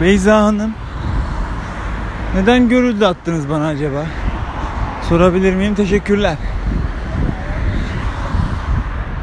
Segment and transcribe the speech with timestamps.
[0.00, 0.70] Beyza Hanım.
[2.34, 4.04] Neden görüldü attınız bana acaba?
[5.08, 5.74] Sorabilir miyim?
[5.74, 6.36] Teşekkürler.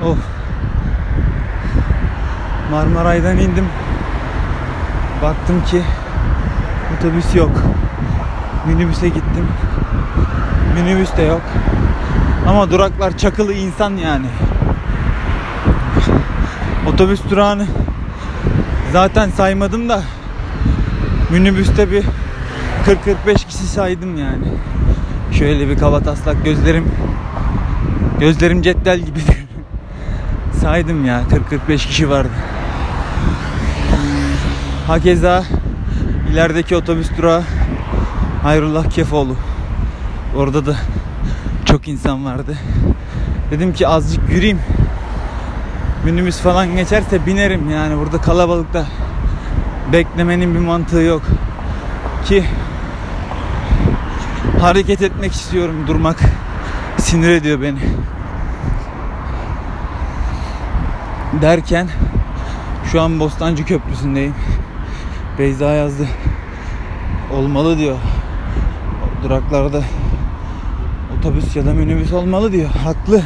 [0.06, 0.18] Of.
[2.72, 3.66] Marmaray'dan indim.
[5.24, 5.82] Baktım ki
[6.98, 7.52] otobüs yok.
[8.68, 9.48] Minibüse gittim.
[10.76, 11.42] Minibüs de yok.
[12.48, 14.28] Ama duraklar çakılı insan yani.
[16.88, 17.68] Otobüs durağını
[18.92, 20.02] zaten saymadım da
[21.30, 22.04] minibüste bir
[23.26, 24.46] 40-45 kişi saydım yani.
[25.32, 26.86] Şöyle bir kaba taslak gözlerim
[28.20, 29.38] gözlerim cetvel gibidir.
[30.62, 31.24] saydım ya
[31.68, 32.32] 40-45 kişi vardı.
[34.88, 35.44] Hakeza
[36.32, 37.44] ilerideki otobüs durağı
[38.44, 39.36] Hayrullah Kefoğlu.
[40.38, 40.76] Orada da
[41.66, 42.58] çok insan vardı.
[43.52, 44.60] Dedim ki azıcık yürüyeyim.
[46.06, 48.86] Minibüs falan geçerse binerim yani burada kalabalıkta
[49.92, 51.22] beklemenin bir mantığı yok.
[52.26, 52.44] Ki
[54.62, 56.20] hareket etmek istiyorum durmak
[56.98, 57.80] sinir ediyor beni.
[61.42, 61.88] Derken
[62.92, 64.36] şu an Bostancı Köprüsü'ndeyim.
[65.40, 66.08] Beyza yazdı.
[67.34, 67.96] Olmalı diyor.
[69.24, 69.82] Duraklarda
[71.20, 72.70] otobüs ya da minibüs olmalı diyor.
[72.70, 73.22] Haklı.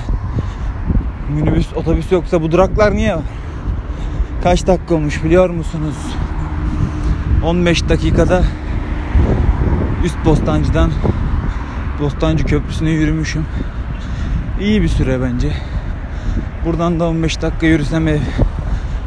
[1.29, 3.23] Minibüs, otobüs yoksa bu duraklar niye var?
[4.43, 5.95] Kaç dakika olmuş biliyor musunuz?
[7.43, 8.43] 15 dakikada
[10.03, 10.91] üst Bostancı'dan
[12.01, 13.45] Bostancı Köprüsü'ne yürümüşüm.
[14.61, 15.53] İyi bir süre bence.
[16.65, 18.19] Buradan da 15 dakika yürüsem ev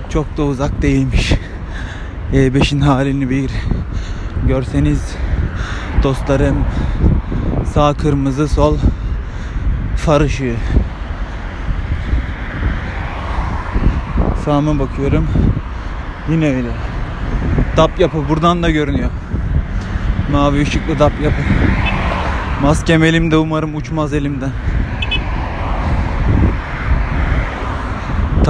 [0.08, 1.32] çok da uzak değilmiş.
[2.32, 3.50] E5'in halini bir
[4.48, 5.16] görseniz
[6.02, 6.64] dostlarım
[7.74, 8.76] sağ kırmızı sol
[9.96, 10.56] far ışığı
[14.44, 15.28] sağıma bakıyorum
[16.30, 16.89] yine öyle
[17.76, 19.10] dap yapı buradan da görünüyor.
[20.32, 21.42] Mavi ışıklı dap yapı.
[22.62, 24.50] Maskem elimde umarım uçmaz elimden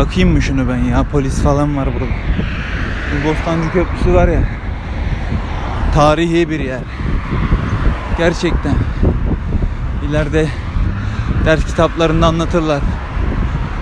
[0.05, 1.05] takayım mı şunu ben ya?
[1.13, 2.13] Polis falan var burada.
[3.13, 4.41] Bu Bostancı Köprüsü var ya.
[5.95, 6.81] Tarihi bir yer.
[8.19, 8.75] Gerçekten.
[10.09, 10.49] İleride
[11.45, 12.81] ders kitaplarında anlatırlar.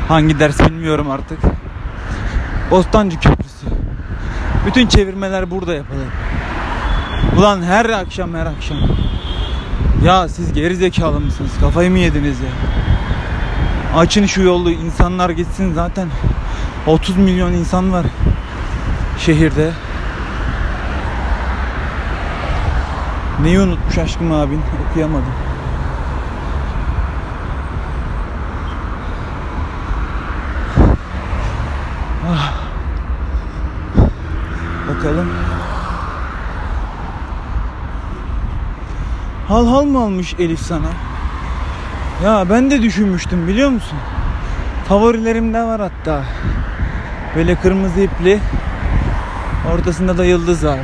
[0.08, 1.38] Hangi ders bilmiyorum artık.
[2.70, 3.37] Bostancı Köprüsü
[4.68, 6.06] bütün çevirmeler burada yapılır.
[7.36, 8.78] Ulan her akşam her akşam.
[10.04, 11.50] Ya siz geri zekalı mısınız?
[11.60, 12.50] Kafayı mı yediniz ya?
[13.98, 16.08] Açın şu yolu insanlar gitsin zaten.
[16.86, 18.06] 30 milyon insan var
[19.18, 19.70] şehirde.
[23.42, 24.60] Neyi unutmuş aşkım abin?
[24.90, 25.47] Okuyamadım.
[35.08, 35.28] Bakalım.
[39.48, 40.88] Hal hal mı almış Elif sana?
[42.24, 43.98] Ya ben de düşünmüştüm biliyor musun?
[44.88, 46.24] Favorilerimde var hatta.
[47.36, 48.40] Böyle kırmızı ipli.
[49.74, 50.78] Ortasında da yıldız var.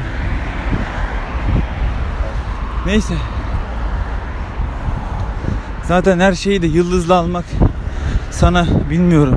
[2.86, 3.14] Neyse.
[5.82, 7.44] Zaten her şeyi de yıldızla almak
[8.30, 9.36] sana bilmiyorum.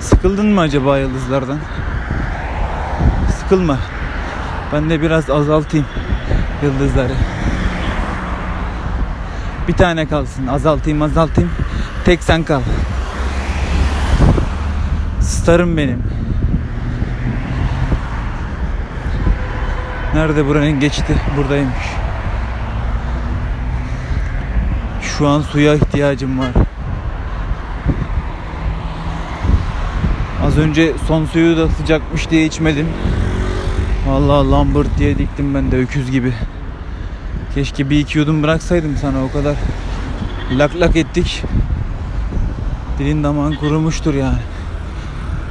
[0.00, 1.58] Sıkıldın mı acaba yıldızlardan?
[3.40, 3.78] Sıkılma.
[4.72, 5.86] Ben de biraz azaltayım
[6.62, 7.12] yıldızları.
[9.68, 10.46] Bir tane kalsın.
[10.46, 11.50] Azaltayım azaltayım.
[12.04, 12.60] Tek sen kal.
[15.20, 16.02] Starım benim.
[20.14, 21.16] Nerede buranın geçti?
[21.36, 21.84] Buradaymış.
[25.02, 26.50] Şu an suya ihtiyacım var.
[30.46, 32.88] Az önce son suyu da sıcakmış diye içmedim.
[34.08, 36.32] Vallahi lambert diye diktim ben de öküz gibi.
[37.54, 39.56] Keşke bir iki yudum bıraksaydım sana o kadar.
[40.58, 41.42] Lak lak ettik.
[42.98, 44.38] Dilin damağın kurumuştur yani.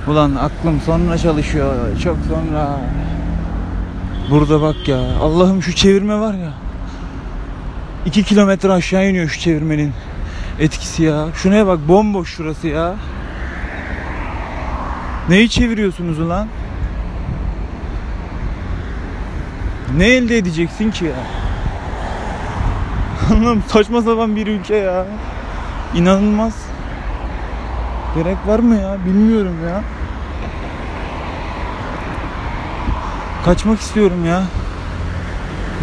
[0.07, 1.99] Ulan aklım sonra çalışıyor.
[2.03, 2.79] Çok sonra.
[4.29, 4.99] Burada bak ya.
[5.21, 6.53] Allah'ım şu çevirme var ya.
[8.05, 9.93] 2 kilometre aşağı iniyor şu çevirmenin
[10.59, 11.27] etkisi ya.
[11.35, 12.95] Şuraya bak bomboş şurası ya.
[15.29, 16.47] Neyi çeviriyorsunuz ulan?
[19.97, 21.15] Ne elde edeceksin ki ya?
[23.31, 25.05] Anlam saçma sapan bir ülke ya.
[25.95, 26.53] İnanılmaz.
[28.15, 28.97] Gerek var mı ya?
[29.05, 29.83] Bilmiyorum ya.
[33.45, 34.43] Kaçmak istiyorum ya.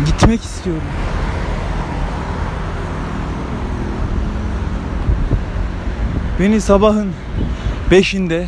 [0.07, 0.83] Gitmek istiyorum.
[6.41, 7.12] Beni sabahın
[7.91, 8.47] beşinde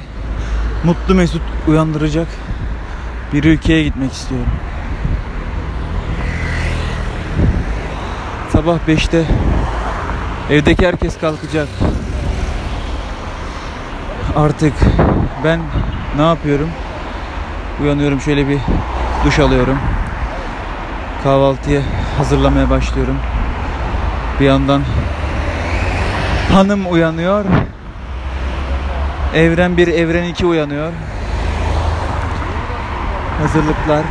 [0.84, 2.28] mutlu mesut uyandıracak
[3.32, 4.52] bir ülkeye gitmek istiyorum.
[8.62, 9.24] Sabah 5'te
[10.50, 11.68] evdeki herkes kalkacak.
[14.36, 14.72] Artık
[15.44, 15.60] ben
[16.16, 16.68] ne yapıyorum?
[17.82, 18.58] Uyanıyorum şöyle bir
[19.24, 19.78] duş alıyorum.
[21.24, 21.80] Kahvaltıya
[22.18, 23.16] hazırlamaya başlıyorum.
[24.40, 24.82] Bir yandan
[26.52, 27.44] hanım uyanıyor.
[29.34, 30.92] Evren 1, Evren 2 uyanıyor.
[33.42, 34.02] Hazırlıklar.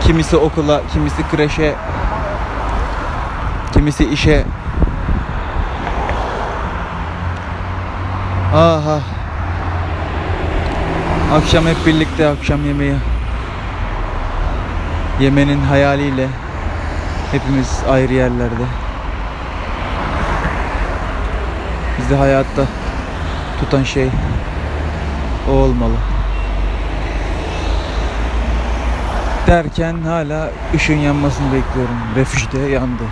[0.00, 1.74] Kimisi okula, kimisi kreşe,
[3.82, 4.44] kimisi işe.
[8.54, 9.00] Aha.
[11.34, 12.94] Akşam hep birlikte akşam yemeği
[15.20, 16.28] yemenin hayaliyle
[17.32, 18.64] hepimiz ayrı yerlerde.
[21.98, 22.62] Bizi hayatta
[23.60, 24.08] tutan şey
[25.50, 25.96] o olmalı.
[29.46, 31.96] Derken hala ışığın yanmasını bekliyorum.
[32.16, 33.04] Refüjde yandı.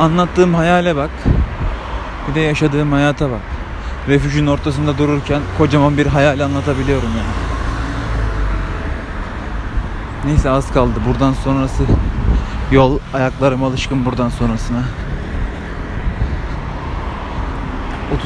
[0.00, 1.10] Anlattığım hayale bak.
[2.28, 3.40] Bir de yaşadığım hayata bak.
[4.08, 7.50] Refüjün ortasında dururken kocaman bir hayal anlatabiliyorum yani.
[10.24, 11.00] Neyse az kaldı.
[11.08, 11.82] Buradan sonrası
[12.72, 14.82] yol ayaklarım alışkın buradan sonrasına.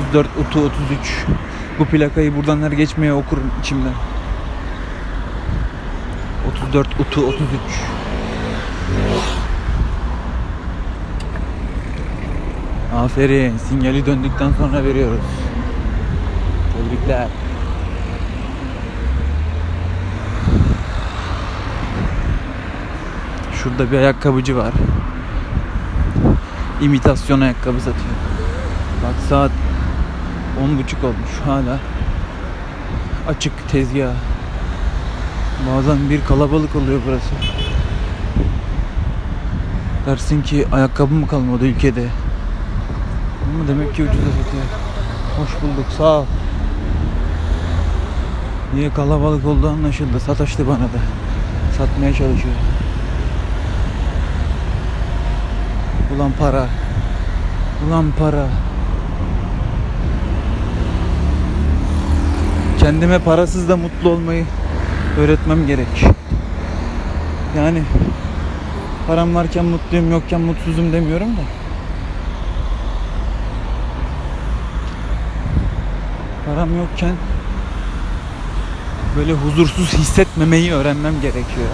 [0.09, 1.25] 34 Utu 33
[1.79, 3.95] bu plakayı buradan her geçmeye okurum içimden.
[6.65, 7.41] 34 Utu 33
[12.97, 13.59] Aferin.
[13.59, 15.25] Sinyali döndükten sonra veriyoruz.
[16.73, 17.29] Tebrikler.
[23.53, 24.73] Şurada bir ayakkabıcı var.
[26.83, 28.15] İmitasyon ayakkabı satıyor.
[29.05, 29.51] Bak saat
[30.65, 31.79] on buçuk olmuş hala
[33.29, 34.15] açık tezgah.
[35.71, 37.35] Bazen bir kalabalık oluyor burası.
[40.07, 42.09] Dersin ki ayakkabı mı kalmadı ülkede?
[43.45, 44.65] Ama demek ki ucuza satıyor.
[45.39, 46.25] Hoş bulduk sağ ol.
[48.75, 50.21] Niye kalabalık olduğu anlaşıldı.
[50.21, 51.01] Sataştı bana da.
[51.79, 52.55] Satmaya çalışıyor.
[56.17, 56.67] Ulan para.
[57.89, 58.47] Ulan para.
[62.79, 64.45] Kendime parasız da mutlu olmayı
[65.19, 66.05] öğretmem gerek.
[67.57, 67.83] Yani
[69.07, 71.64] param varken mutluyum yokken mutsuzum demiyorum da.
[76.47, 77.17] Param yokken
[79.17, 81.69] böyle huzursuz hissetmemeyi öğrenmem gerekiyor.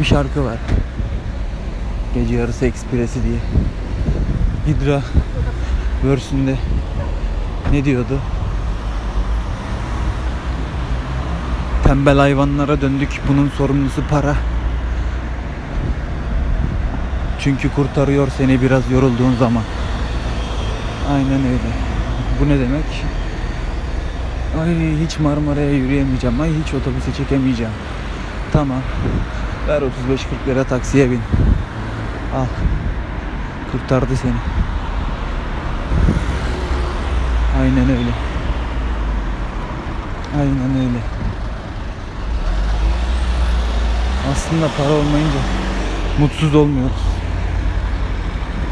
[0.00, 0.58] Bir şarkı var.
[2.14, 3.38] Gece yarısı ekspresi diye.
[4.66, 5.02] Hidra
[6.04, 6.56] verse'ünde
[7.72, 8.18] ne diyordu?
[11.84, 13.20] Tembel hayvanlara döndük.
[13.28, 14.34] Bunun sorumlusu para.
[17.40, 19.62] Çünkü kurtarıyor seni biraz yorulduğun zaman.
[21.10, 21.70] Aynen öyle.
[22.40, 22.84] Bu ne demek?
[24.60, 26.40] Ay hiç Marmara'ya yürüyemeyeceğim.
[26.40, 27.72] Ay hiç otobüse çekemeyeceğim.
[28.52, 28.80] Tamam.
[29.68, 29.88] Ver 35-40
[30.46, 31.20] lira taksiye bin.
[32.36, 32.46] Al.
[33.72, 34.32] Kurtardı seni.
[37.60, 38.10] Aynen öyle.
[40.38, 40.98] Aynen öyle.
[44.32, 45.38] Aslında para olmayınca
[46.20, 47.02] mutsuz olmuyoruz.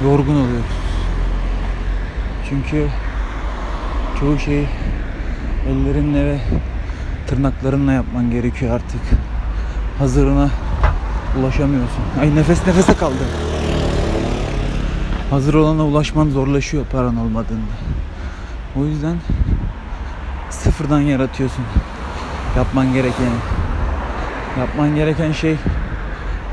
[0.05, 0.76] Yorgun oluyoruz.
[2.49, 2.87] Çünkü
[4.21, 4.67] çoğu şeyi
[5.69, 6.39] ellerinle ve
[7.27, 9.01] tırnaklarınla yapman gerekiyor artık.
[9.99, 10.51] Hazırına
[11.41, 12.03] ulaşamıyorsun.
[12.21, 13.27] Ay nefes nefese kaldım.
[15.31, 17.75] Hazır olana ulaşman zorlaşıyor paran olmadığında.
[18.77, 19.17] O yüzden
[20.51, 21.65] sıfırdan yaratıyorsun.
[22.57, 23.37] Yapman gerekeni.
[24.59, 25.57] Yapman gereken şey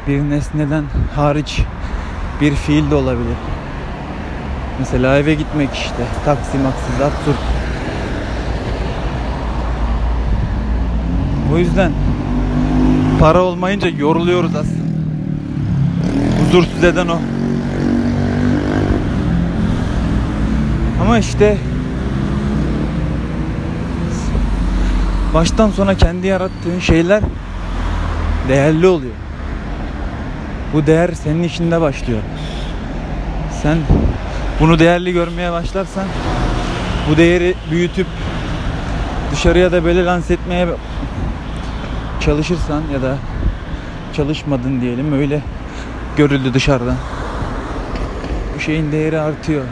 [0.08, 0.84] bir nesneden
[1.16, 1.62] hariç
[2.42, 3.38] bir fiil de olabilir.
[4.80, 6.04] Mesela eve gitmek işte.
[6.26, 7.40] Taksi maksız absürt.
[11.54, 11.92] O yüzden
[13.20, 14.84] para olmayınca yoruluyoruz aslında.
[16.40, 17.18] Huzursuz eden o.
[21.02, 21.58] Ama işte
[25.34, 27.24] baştan sona kendi yarattığın şeyler
[28.48, 29.14] değerli oluyor.
[30.74, 32.20] Bu değer senin içinde başlıyor.
[33.62, 33.78] Sen
[34.60, 36.04] bunu değerli görmeye başlarsan
[37.10, 38.08] bu değeri büyütüp
[39.32, 40.68] dışarıya da böyle lanse etmeye
[42.20, 43.18] çalışırsan ya da
[44.14, 45.42] çalışmadın diyelim öyle
[46.18, 46.96] görüldü dışarıdan.
[48.56, 49.64] Bu şeyin değeri artıyor.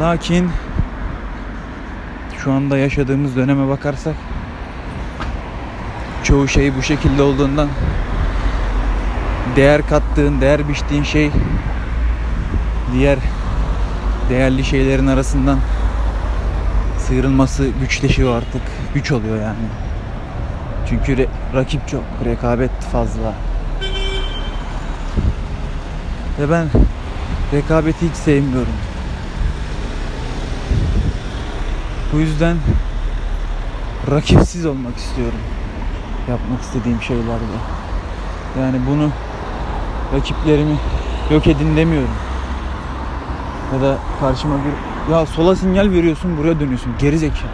[0.00, 0.50] Lakin
[2.38, 4.14] şu anda yaşadığımız döneme bakarsak
[6.24, 7.68] çoğu şey bu şekilde olduğundan
[9.56, 11.30] değer kattığın, değer biçtiğin şey
[12.92, 13.18] diğer
[14.30, 15.58] değerli şeylerin arasından
[16.98, 18.62] sıyrılması güçleşiyor artık.
[18.94, 19.66] Güç oluyor yani.
[20.88, 23.34] Çünkü re- rakip çok, rekabet fazla.
[26.40, 26.66] Ve ben
[27.52, 28.72] rekabeti hiç sevmiyorum.
[32.12, 32.56] Bu yüzden
[34.10, 35.38] rakipsiz olmak istiyorum.
[36.28, 37.56] Yapmak istediğim şeylerde.
[38.60, 39.10] Yani bunu
[40.14, 40.76] rakiplerimi
[41.30, 42.14] yok edin demiyorum.
[43.74, 47.50] Ya da karşıma bir ya sola sinyal veriyorsun buraya dönüyorsun geri zekalı.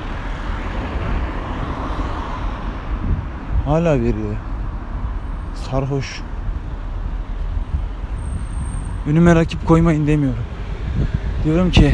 [3.64, 4.37] Hala veriyor.
[5.54, 6.21] Sarhoş.
[9.06, 10.44] Önüme rakip koymayın demiyorum.
[11.44, 11.92] Diyorum ki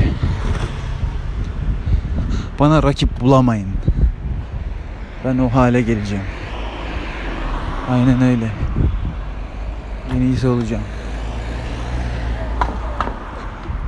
[2.59, 3.69] bana rakip bulamayın.
[5.25, 6.25] Ben o hale geleceğim.
[7.91, 8.49] Aynen öyle.
[10.15, 10.83] En iyisi olacağım.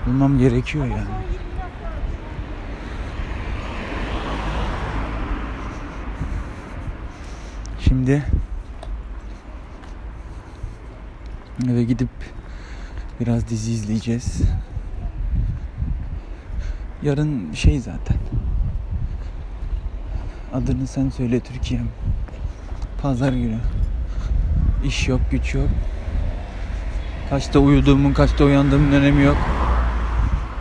[0.06, 1.08] Bulmam gerekiyor yani.
[7.80, 8.24] Şimdi
[11.68, 12.08] eve gidip
[13.20, 14.42] biraz dizi izleyeceğiz.
[17.02, 18.16] Yarın şey zaten.
[20.54, 21.88] Adını sen söyle Türkiye'm.
[23.02, 23.58] Pazar günü.
[24.84, 25.68] İş yok, güç yok.
[27.30, 29.36] Kaçta uyuduğumun, kaçta uyandığımın önemi yok.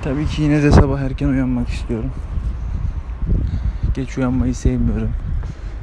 [0.04, 2.12] Tabii ki yine de sabah erken uyanmak istiyorum.
[3.96, 5.10] Geç uyanmayı sevmiyorum.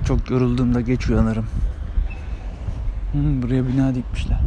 [0.07, 1.47] Çok yorulduğumda geç uyanırım.
[3.13, 4.39] Hmm, buraya bina dikmişler.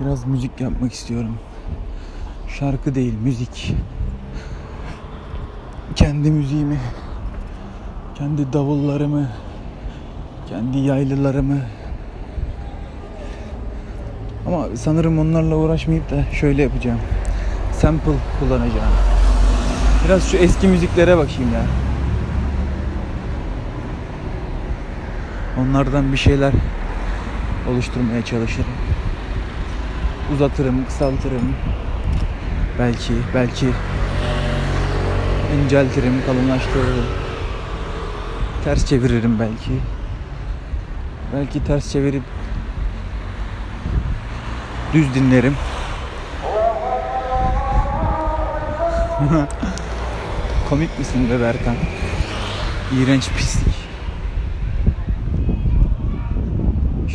[0.00, 1.38] Biraz müzik yapmak istiyorum.
[2.58, 3.74] Şarkı değil, müzik.
[5.94, 6.78] Kendi müziğimi,
[8.14, 9.28] kendi davullarımı,
[10.48, 11.58] kendi yaylılarımı.
[14.46, 16.98] Ama sanırım onlarla uğraşmayıp da şöyle yapacağım.
[17.72, 18.92] Sample kullanacağım.
[20.04, 21.62] Biraz şu eski müziklere bakayım ya.
[25.62, 26.52] Onlardan bir şeyler
[27.70, 28.70] oluşturmaya çalışırım.
[30.34, 31.54] Uzatırım, kısaltırım.
[32.78, 33.66] Belki, belki
[35.56, 37.06] inceltirim, kalınlaştırırım.
[38.64, 39.97] Ters çeviririm belki.
[41.32, 42.22] Belki ters çevirip
[44.92, 45.56] düz dinlerim.
[50.68, 51.74] Komik misin be Berkan?
[52.92, 53.74] İğrenç pislik.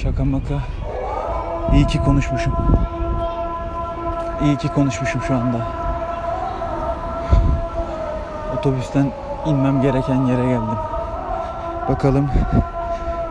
[0.03, 0.53] Şaka maka.
[1.73, 2.53] İyi ki konuşmuşum.
[4.43, 5.67] İyi ki konuşmuşum şu anda.
[8.57, 9.11] Otobüsten
[9.45, 10.77] inmem gereken yere geldim.
[11.89, 12.29] Bakalım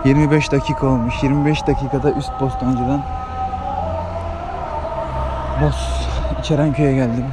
[0.04, 1.14] 25 dakika olmuş.
[1.22, 3.02] 25 dakikada üst Bostancı'dan
[5.62, 5.76] Bos
[6.40, 7.24] İçerenköy'e geldim.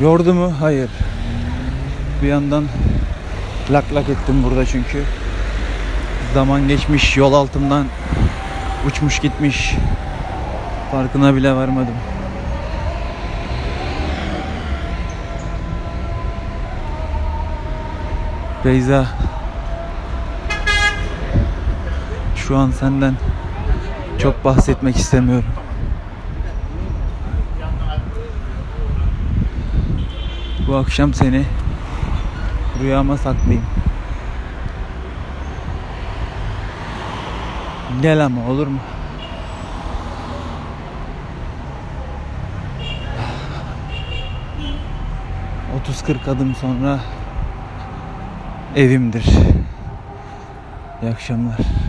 [0.00, 0.52] Yordu mu?
[0.60, 0.90] Hayır.
[2.22, 2.64] Bir yandan
[3.70, 5.04] lak lak ettim burada çünkü.
[6.34, 7.86] Zaman geçmiş, yol altından
[8.86, 9.74] uçmuş gitmiş.
[10.92, 11.94] Farkına bile varmadım.
[18.64, 19.06] Beyza
[22.48, 23.14] Şu an senden
[24.18, 25.48] çok bahsetmek istemiyorum.
[30.68, 31.44] Bu akşam seni
[32.80, 33.64] rüyama saklayayım.
[38.02, 38.78] Gel ama olur mu?
[45.80, 47.00] Otuz kırk adım sonra
[48.76, 49.24] evimdir.
[51.02, 51.83] İyi akşamlar.